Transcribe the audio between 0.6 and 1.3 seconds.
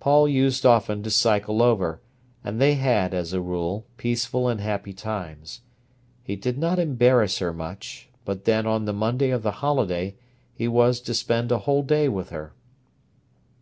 often to